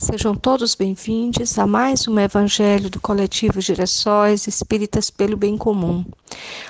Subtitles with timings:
[0.00, 6.06] Sejam todos bem-vindos a mais um Evangelho do Coletivo Girassóis Espíritas pelo Bem Comum.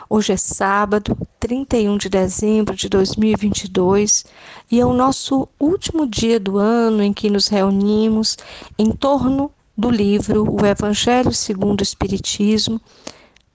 [0.08, 4.24] Hoje é sábado, 31 de dezembro de 2022
[4.68, 8.36] e é o nosso último dia do ano em que nos reunimos
[8.76, 12.80] em torno do livro O Evangelho segundo o Espiritismo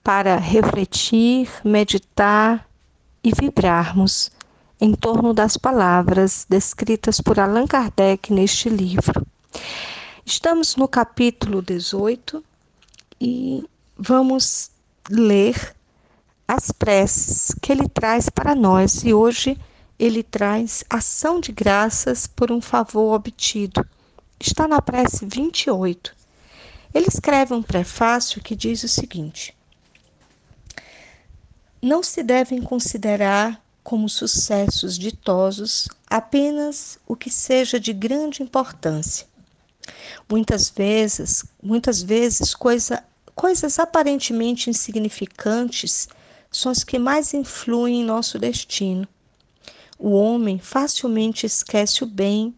[0.02, 2.66] para refletir, meditar
[3.22, 4.30] e vibrarmos
[4.80, 9.35] em torno das palavras descritas por Allan Kardec neste livro.
[10.28, 12.42] Estamos no capítulo 18
[13.20, 13.64] e
[13.96, 14.72] vamos
[15.08, 15.76] ler
[16.48, 19.04] as preces que ele traz para nós.
[19.04, 19.56] E hoje
[19.96, 23.86] ele traz ação de graças por um favor obtido.
[24.40, 26.12] Está na prece 28.
[26.92, 29.56] Ele escreve um prefácio que diz o seguinte:
[31.80, 39.24] Não se devem considerar como sucessos ditosos apenas o que seja de grande importância
[40.28, 46.08] Muitas vezes, muitas vezes coisa, coisas aparentemente insignificantes
[46.50, 49.06] são as que mais influem em nosso destino.
[49.98, 52.54] O homem facilmente esquece o bem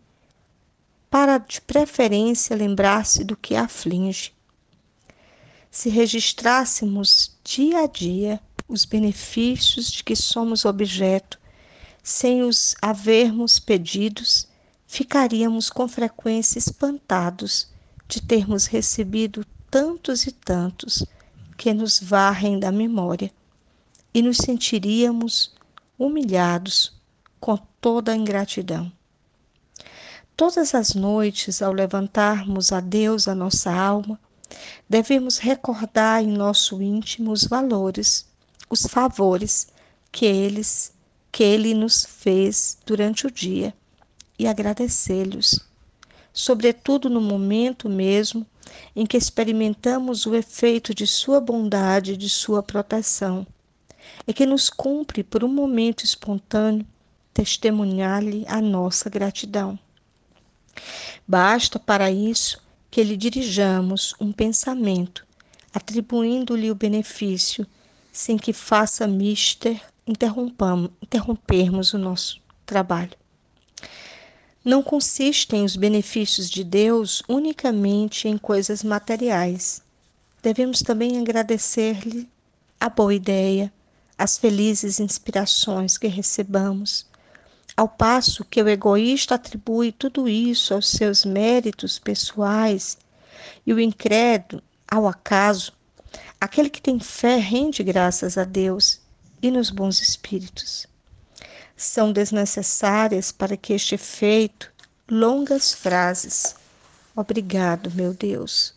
[1.10, 4.32] para de preferência lembrar-se do que aflige.
[5.70, 11.38] Se registrássemos dia a dia os benefícios de que somos objeto,
[12.02, 14.48] sem os havermos pedidos,
[14.88, 17.68] ficaríamos com frequência espantados
[18.08, 21.04] de termos recebido tantos e tantos
[21.58, 23.30] que nos varrem da memória
[24.14, 25.54] e nos sentiríamos
[25.98, 26.98] humilhados
[27.38, 28.90] com toda a ingratidão.
[30.34, 34.18] Todas as noites, ao levantarmos a Deus a nossa alma,
[34.88, 38.26] devemos recordar em nosso íntimo os valores,
[38.70, 39.68] os favores
[40.10, 40.96] que eles
[41.30, 43.74] que ele nos fez durante o dia
[44.38, 45.60] e agradecê-los,
[46.32, 48.46] sobretudo no momento mesmo
[48.94, 53.46] em que experimentamos o efeito de Sua bondade e de Sua proteção,
[54.26, 56.86] e que nos cumpre por um momento espontâneo
[57.34, 59.78] testemunhar-lhe a nossa gratidão.
[61.26, 65.26] Basta para isso que lhe dirijamos um pensamento,
[65.74, 67.66] atribuindo-lhe o benefício,
[68.12, 73.17] sem que faça mister interrompermos o nosso trabalho
[74.68, 79.80] não consistem os benefícios de Deus unicamente em coisas materiais.
[80.42, 82.28] Devemos também agradecer-lhe
[82.78, 83.72] a boa ideia,
[84.18, 87.06] as felizes inspirações que recebamos,
[87.74, 92.98] ao passo que o egoísta atribui tudo isso aos seus méritos pessoais
[93.66, 95.72] e o incrédulo ao acaso,
[96.38, 99.00] aquele que tem fé rende graças a Deus
[99.40, 100.86] e nos bons espíritos
[101.78, 104.68] são desnecessárias para que este efeito
[105.08, 106.56] longas frases.
[107.14, 108.74] Obrigado, meu Deus,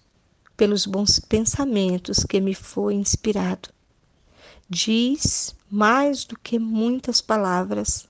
[0.55, 3.69] pelos bons pensamentos que me foi inspirado.
[4.69, 8.07] Diz mais do que muitas palavras.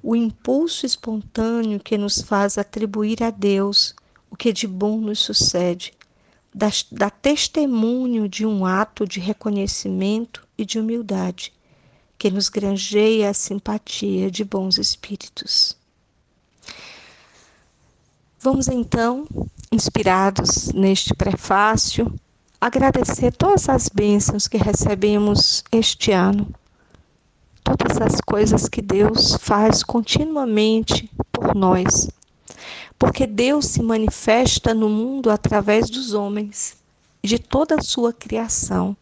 [0.00, 3.96] O impulso espontâneo que nos faz atribuir a Deus
[4.30, 5.92] o que de bom nos sucede,
[6.54, 11.52] dá, dá testemunho de um ato de reconhecimento e de humildade
[12.18, 15.76] que nos granjeia a simpatia de bons espíritos.
[18.40, 19.26] Vamos então,
[19.72, 22.14] inspirados neste prefácio,
[22.60, 26.54] agradecer todas as bênçãos que recebemos este ano,
[27.62, 32.10] todas as coisas que Deus faz continuamente por nós,
[32.98, 36.76] porque Deus se manifesta no mundo através dos homens,
[37.22, 38.94] de toda a sua criação.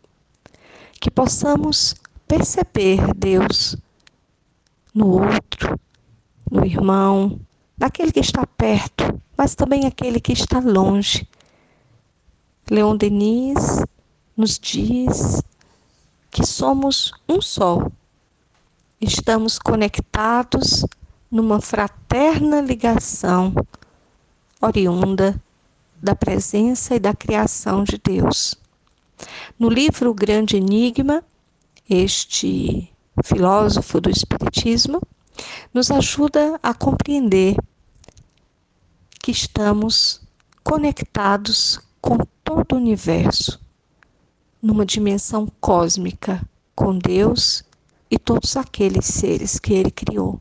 [1.00, 1.96] Que possamos
[2.32, 3.76] perceber Deus
[4.94, 5.78] no outro,
[6.50, 7.38] no irmão,
[7.76, 11.28] naquele que está perto, mas também aquele que está longe.
[12.70, 13.84] Leon Denis
[14.34, 15.42] nos diz
[16.30, 17.86] que somos um só.
[18.98, 20.86] Estamos conectados
[21.30, 23.52] numa fraterna ligação
[24.58, 25.38] oriunda
[26.02, 28.54] da presença e da criação de Deus.
[29.58, 31.22] No livro O Grande Enigma,
[31.88, 32.92] este
[33.24, 35.00] filósofo do Espiritismo,
[35.72, 37.56] nos ajuda a compreender
[39.22, 40.20] que estamos
[40.62, 43.60] conectados com todo o universo,
[44.60, 46.42] numa dimensão cósmica,
[46.74, 47.64] com Deus
[48.10, 50.40] e todos aqueles seres que Ele criou.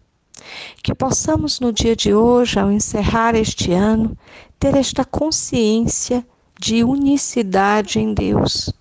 [0.83, 4.17] Que possamos no dia de hoje, ao encerrar este ano,
[4.59, 6.25] ter esta consciência
[6.59, 8.71] de unicidade em Deus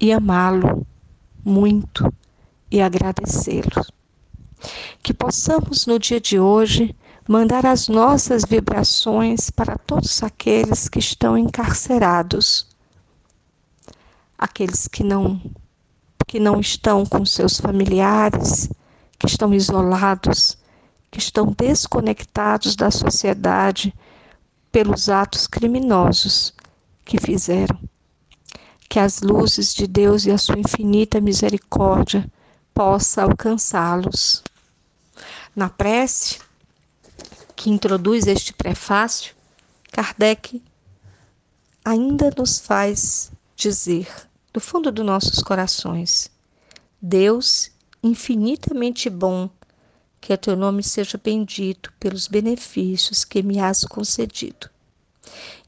[0.00, 0.86] e amá-lo
[1.46, 2.12] muito
[2.70, 3.86] e agradecê-lo.
[5.02, 6.94] Que possamos no dia de hoje
[7.28, 12.66] mandar as nossas vibrações para todos aqueles que estão encarcerados,
[14.36, 15.40] aqueles que não
[16.26, 18.68] que não estão com seus familiares,
[19.16, 20.58] que estão isolados,
[21.08, 23.94] que estão desconectados da sociedade
[24.72, 26.52] pelos atos criminosos
[27.04, 27.78] que fizeram.
[28.96, 32.26] Que as luzes de Deus e a sua infinita misericórdia
[32.72, 34.42] possa alcançá-los.
[35.54, 36.38] Na prece
[37.54, 39.34] que introduz este prefácio,
[39.92, 40.62] Kardec
[41.84, 44.08] ainda nos faz dizer,
[44.50, 46.30] do fundo dos nossos corações,
[46.98, 47.70] Deus
[48.02, 49.50] infinitamente bom,
[50.22, 54.70] que teu nome seja bendito pelos benefícios que me has concedido.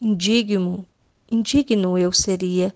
[0.01, 0.87] Indigno,
[1.31, 2.75] indigno eu seria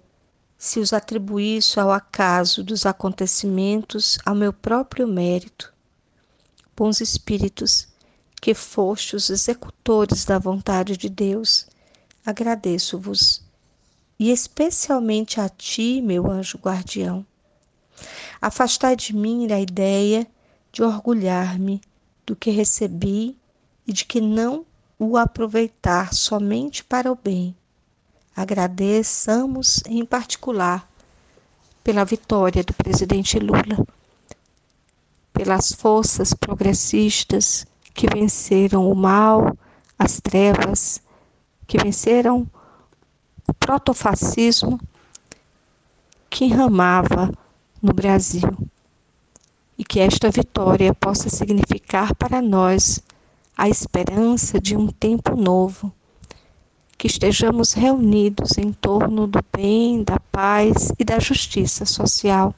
[0.63, 5.75] se os atribuísse ao acaso dos acontecimentos ao meu próprio mérito.
[6.77, 7.89] Bons espíritos,
[8.41, 11.67] que foste os executores da vontade de Deus,
[12.25, 13.43] agradeço-vos,
[14.17, 17.27] e especialmente a ti, meu anjo guardião.
[18.41, 20.25] Afastai de mim a ideia
[20.71, 21.81] de orgulhar-me
[22.25, 23.37] do que recebi
[23.85, 24.65] e de que não
[24.97, 27.53] o aproveitar somente para o bem,
[28.35, 30.89] Agradeçamos em particular
[31.85, 33.87] pela vitória do presidente Lula,
[35.35, 39.57] pelas forças progressistas que venceram o mal,
[39.99, 41.03] as trevas,
[41.67, 42.49] que venceram
[43.47, 44.81] o protofascismo
[46.31, 47.31] que enramava
[47.83, 48.51] no Brasil.
[49.77, 53.03] E que esta vitória possa significar para nós
[53.57, 55.93] a esperança de um tempo novo
[57.03, 62.55] que estejamos reunidos em torno do bem, da paz e da justiça social.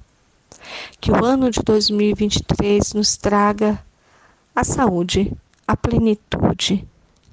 [1.01, 3.83] Que o ano de 2023 nos traga
[4.55, 5.33] a saúde,
[5.67, 6.87] a plenitude,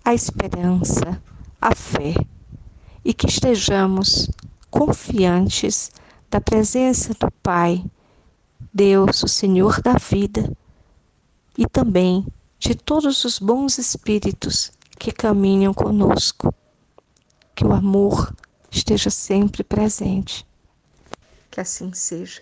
[0.05, 1.21] a esperança,
[1.59, 2.15] a fé
[3.03, 4.31] e que estejamos
[4.69, 5.91] confiantes
[6.29, 7.83] da presença do Pai,
[8.73, 10.49] Deus, o Senhor da vida,
[11.57, 12.25] e também
[12.57, 16.55] de todos os bons espíritos que caminham conosco
[17.61, 18.33] que o amor
[18.71, 20.43] esteja sempre presente.
[21.51, 22.41] Que assim seja.